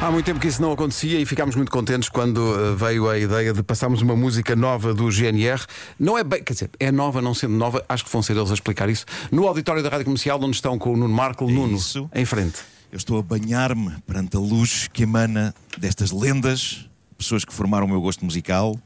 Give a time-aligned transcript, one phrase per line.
[0.00, 3.18] Há muito tempo que isso não acontecia e ficámos muito contentes quando uh, veio a
[3.18, 5.60] ideia de passarmos uma música nova do GNR.
[5.98, 8.48] Não é bem, quer dizer, é nova, não sendo nova, acho que vão ser eles
[8.52, 9.04] a explicar isso.
[9.32, 11.50] No auditório da Rádio Comercial, onde estão com o Nuno Marco.
[11.50, 12.08] Nuno, isso.
[12.14, 12.60] em frente.
[12.92, 16.88] Eu estou a banhar-me perante a luz que emana destas lendas,
[17.18, 18.78] pessoas que formaram o meu gosto musical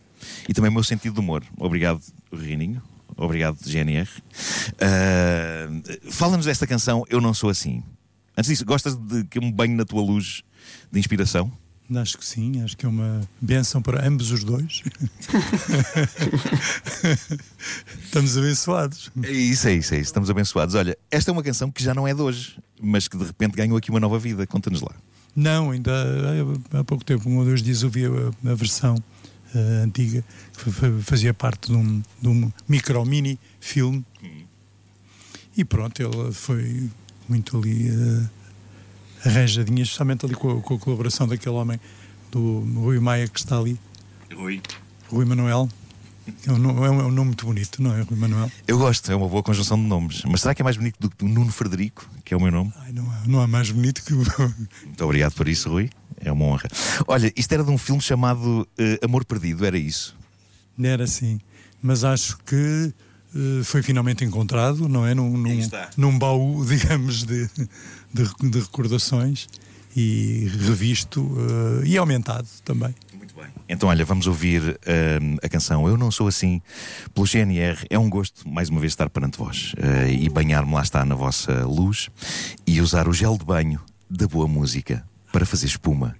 [0.48, 1.44] e também o meu sentido de humor.
[1.58, 2.00] Obrigado,
[2.32, 2.82] Rininho.
[3.18, 4.08] Obrigado, GNR.
[4.08, 7.82] Uh, Fala-nos desta canção Eu Não Sou Assim.
[8.34, 10.42] Antes disso, gostas de que eu me banhe na tua luz
[10.90, 11.50] de inspiração?
[11.94, 14.82] Acho que sim, acho que é uma benção para ambos os dois.
[18.04, 19.10] Estamos abençoados.
[19.22, 20.06] É isso, é isso, é isso.
[20.06, 20.74] Estamos abençoados.
[20.74, 23.56] Olha, esta é uma canção que já não é de hoje, mas que de repente
[23.56, 24.46] ganhou aqui uma nova vida.
[24.46, 24.94] Conta-nos lá.
[25.34, 25.92] Não, ainda
[26.72, 30.24] há pouco tempo, um ou dois dias, ouvi a, a versão uh, antiga,
[30.56, 30.70] que
[31.02, 34.04] fazia parte de um, de um micro-mini filme.
[34.22, 34.44] Hum.
[35.56, 36.90] E pronto, ele foi
[37.28, 38.30] muito ali uh,
[39.24, 41.80] arranjadinha, especialmente ali com a, com a, colaboração daquele homem,
[42.30, 43.78] do Rui Maia, que está ali.
[44.34, 44.60] Rui.
[45.08, 45.68] Rui Manuel.
[46.46, 48.50] É um, é um, nome muito bonito, não é, Rui Manuel?
[48.66, 50.22] Eu gosto, é uma boa conjunção de nomes.
[50.24, 52.52] Mas será que é mais bonito do que o Nuno Frederico, que é o meu
[52.52, 52.72] nome?
[52.76, 54.18] Ai, não, há, não há mais bonito que o.
[54.86, 55.90] Muito obrigado por isso, Rui.
[56.20, 56.68] É uma honra.
[57.08, 60.16] Olha, isto era de um filme chamado uh, Amor Perdido, era isso?
[60.80, 61.40] Era sim.
[61.82, 62.94] Mas acho que
[63.64, 65.14] foi finalmente encontrado, não é?
[65.14, 67.48] Num, num, num baú, digamos, de,
[68.12, 69.48] de, de, recordações
[69.96, 72.94] e revisto uh, e aumentado também.
[73.14, 73.46] Muito bem.
[73.68, 76.60] Então, olha, vamos ouvir uh, a canção Eu Não Sou Assim
[77.14, 77.86] pelo GNR.
[77.90, 81.14] É um gosto, mais uma vez, estar perante vós uh, e banhar-me lá está na
[81.14, 82.10] vossa luz
[82.66, 86.16] e usar o gel de banho da boa música para fazer espuma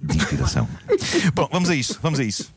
[0.00, 0.68] de inspiração.
[1.34, 2.52] Bom, vamos a isso, vamos a isso.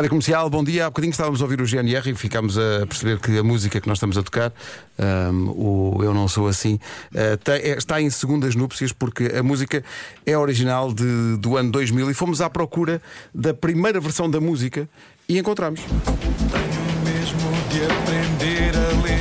[0.00, 0.86] Rádio Comercial, bom dia.
[0.86, 3.86] Há bocadinho estávamos a ouvir o GNR e ficámos a perceber que a música que
[3.86, 4.50] nós estamos a tocar,
[4.98, 6.76] um, o Eu Não Sou Assim,
[7.12, 9.84] uh, é, está em segundas núpcias porque a música
[10.24, 13.02] é original de, do ano 2000 e fomos à procura
[13.34, 14.88] da primeira versão da música
[15.28, 15.80] e encontramos.
[15.82, 19.20] Tenho mesmo de aprender a ler.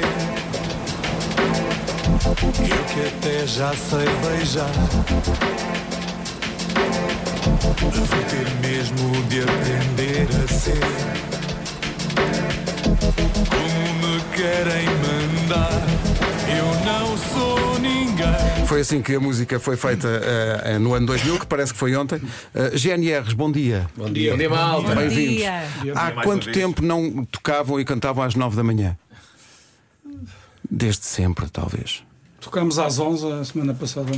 [2.70, 4.72] Eu que até já sei beijar.
[7.62, 10.80] Vou ter mesmo de aprender a ser
[13.50, 15.82] como me querem mandar.
[16.48, 18.66] Eu não sou ninguém.
[18.66, 21.96] Foi assim que a música foi feita uh, no ano 2000, que parece que foi
[21.96, 22.18] ontem.
[22.18, 23.88] Uh, GNRs, bom dia.
[23.96, 24.96] Bom dia, bom dia, malta.
[24.96, 25.44] Bem-vindos.
[25.96, 28.98] Há quanto tempo não tocavam e cantavam às 9 da manhã?
[30.70, 32.04] Desde sempre, talvez.
[32.40, 34.08] Tocámos às 11 a semana passada.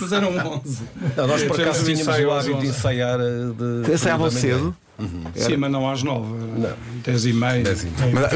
[0.00, 0.30] Mas eram
[0.64, 0.82] 11.
[1.16, 3.18] Não, nós por acaso tínhamos o hábito de ensaiar.
[3.18, 4.76] De, Ensaiavam cedo?
[4.98, 5.24] Uhum.
[5.34, 6.20] Sim, mas não às 9.
[6.58, 6.72] Não.
[7.02, 7.64] 10 e meia.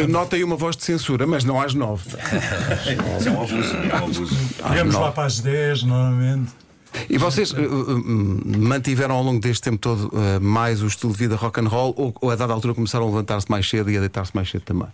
[0.09, 2.03] Nota aí uma voz de censura, mas não às 9.
[3.21, 4.37] Isso é um abuso.
[4.61, 6.51] Vamos lá para as 10, normalmente.
[7.11, 11.19] E vocês uh, uh, mantiveram ao longo deste tempo todo uh, mais o estilo de
[11.19, 13.99] vida rock and roll ou, ou a dada altura começaram a levantar-se mais cedo e
[13.99, 14.89] a deitar-se mais cedo também?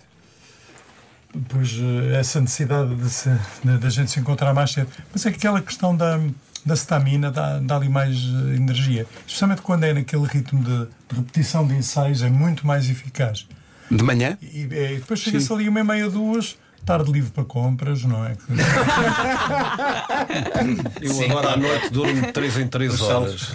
[1.49, 1.71] Pois
[2.19, 3.31] essa necessidade de, se,
[3.65, 4.89] de, de, a gente se encontrar mais cedo.
[5.13, 6.21] Mas é que aquela questão da,
[6.65, 8.17] da stamina dá, dá ali mais
[8.55, 9.07] energia.
[9.27, 13.47] Especialmente quando é naquele ritmo de, de repetição de ensaios, é muito mais eficaz.
[13.91, 14.37] De manhã?
[14.41, 18.37] E, e depois chega-se ali uma e meia, duas, tarde livre para compras, não é?
[21.01, 21.31] Eu Sim.
[21.31, 23.53] agora à noite durmo de 3 em 3 horas.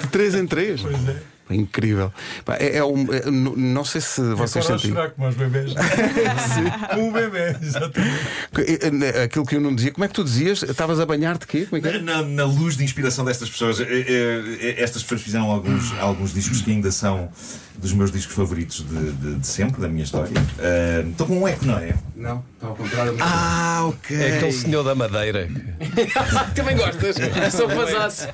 [0.00, 0.80] De 3 em 3?
[0.80, 1.33] Pois é.
[1.50, 2.12] Incrível.
[2.58, 4.90] É, é um, é, não sei se vocês sentem.
[4.90, 5.74] chorar como os bebês.
[6.90, 9.18] como um bebê, exatamente.
[9.22, 9.92] Aquilo que eu não dizia.
[9.92, 10.62] Como é que tu dizias?
[10.62, 11.66] Estavas a banhar de quê?
[11.68, 11.98] Como é é?
[11.98, 13.78] Na, na, luz de inspiração destas pessoas.
[13.80, 17.30] Estas pessoas fizeram alguns, alguns discos que ainda são
[17.78, 20.32] dos meus discos favoritos de, de, de sempre, da minha história.
[20.32, 21.94] Uh, estou com um eco, não é?
[22.14, 23.16] Não, está ao contrário.
[23.20, 24.16] Ah, ok.
[24.16, 25.48] É aquele senhor da Madeira.
[26.54, 27.16] Também gostas?
[27.52, 28.28] Sou fazasse.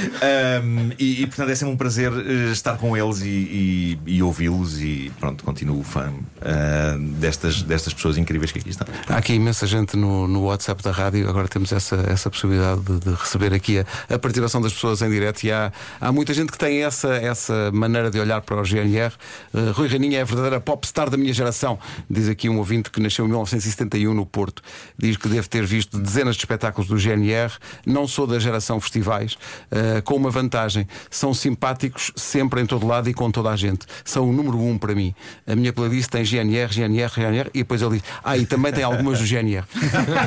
[0.00, 4.22] Um, e, e, portanto é sempre um prazer uh, estar com eles e, e, e
[4.22, 8.86] ouvi-los e pronto, continuo fã uh, destas, destas pessoas incríveis que aqui estão.
[9.08, 13.00] Há aqui imensa gente no, no WhatsApp da rádio, agora temos essa, essa possibilidade de,
[13.00, 16.52] de receber aqui a, a, participação das pessoas em direto e há, há muita gente
[16.52, 19.12] que tem essa, essa maneira de olhar para o GNR.
[19.52, 23.00] Uh, Rui Raninha é a verdadeira popstar da minha geração, diz aqui um ouvinte que
[23.00, 24.62] nasceu em 1971 no Porto.
[24.98, 27.52] Diz que deve ter visto dezenas de espetáculos do GNR.
[27.86, 30.86] Não sou da geração festivais, uh, com uma vantagem.
[31.10, 33.86] São simpáticos sempre em todo lado e com toda a gente.
[34.04, 35.14] São o número um para mim.
[35.46, 38.84] A minha playlist tem GNR, GNR, GNR e depois ele diz: Ah, e também tem
[38.84, 39.64] algumas do GNR.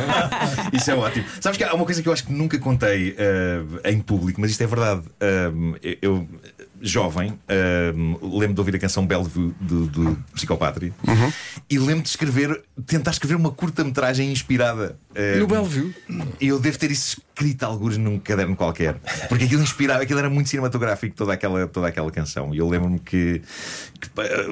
[0.73, 1.25] Isso é ótimo.
[1.39, 4.51] Sabes que há uma coisa que eu acho que nunca contei uh, em público, mas
[4.51, 5.01] isto é verdade.
[5.01, 6.27] Uh, eu
[6.83, 11.31] jovem, uh, lembro de ouvir a canção Bellevue do, do Psicopatria uhum.
[11.69, 14.97] e lembro de escrever, tentar escrever uma curta-metragem inspirada.
[15.11, 15.95] Uh, no Bellevue?
[16.41, 18.95] Eu devo ter isso escrito alguns num caderno qualquer,
[19.27, 22.53] porque aquilo inspirava, aquilo era muito cinematográfico, toda aquela, toda aquela canção.
[22.53, 23.41] E eu lembro-me que,
[23.99, 24.09] que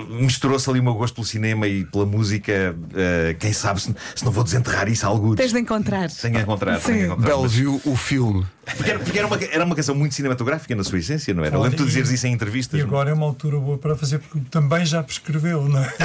[0.09, 2.75] misturou-se ali o meu gosto pelo cinema e pela música.
[2.75, 5.35] Uh, quem sabe se, se, não vou desenterrar isso a alguns.
[5.35, 6.09] Tens de encontrar.
[6.09, 6.79] Tenho a encontrar.
[6.79, 7.85] Tenho a encontrar Bellevue, mas...
[7.85, 8.45] o filme.
[8.75, 11.51] Porque, era, porque era, uma, era uma canção muito cinematográfica na sua essência, não era?
[11.51, 12.79] Claro, lembro de dizeres isso em entrevistas.
[12.79, 15.87] E agora é uma altura boa para fazer, porque também já prescreveu, não é?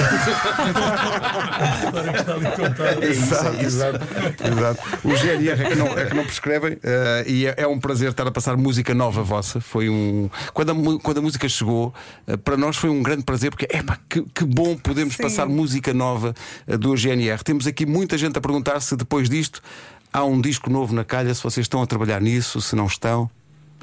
[1.96, 3.04] a está ali contada.
[3.04, 4.00] É exato, exato,
[4.46, 4.80] exato.
[5.04, 6.24] O GNR é que não, é que não
[6.66, 9.60] prescrevem uh, e é, é, um prazer estar a passar música nova vossa.
[9.60, 10.28] Foi um.
[10.52, 11.94] Quando a, quando a música chegou,
[12.26, 15.22] uh, para nós foi um grande prazer, porque é que, que bom podemos Sim.
[15.22, 16.34] passar música nova
[16.66, 17.42] uh, do GNR.
[17.42, 19.62] Temos aqui muita gente a perguntar se depois disto
[20.12, 23.30] há um disco novo na calha, se vocês estão a trabalhar nisso, se não estão.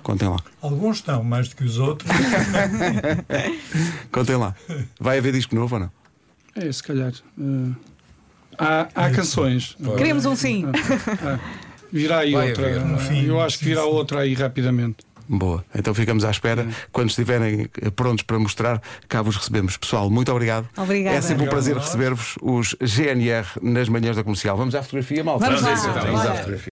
[0.01, 0.38] Contem lá.
[0.62, 2.12] Alguns estão, mais do que os outros.
[4.12, 4.53] Contem lá.
[5.00, 5.91] Vai haver disco novo ou não?
[6.56, 7.13] É, se calhar.
[7.38, 7.74] Uh,
[8.57, 9.77] há, há canções.
[9.97, 10.65] Queremos um sim.
[10.65, 11.39] Uh,
[11.94, 12.81] virá aí Vai outra.
[12.81, 14.98] Haver, Eu acho que virá outra aí rapidamente.
[15.28, 16.68] Boa, então ficamos à espera.
[16.92, 19.78] Quando estiverem prontos para mostrar, cá vos recebemos.
[19.78, 20.68] Pessoal, muito obrigado.
[20.75, 21.16] Obrigada.
[21.16, 24.57] É sempre um prazer receber-vos os GNR nas manhãs da comercial.
[24.57, 25.45] Vamos à fotografia, malta.
[25.45, 25.75] Vamos lá.
[25.75, 26.62] Vamos à fotografia.